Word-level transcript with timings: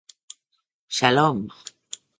Shalom! 0.97 1.39